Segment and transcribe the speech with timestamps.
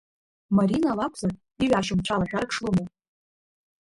[0.57, 2.87] Марина лакәзар, иҩашьом цәалашәарак шлымоу.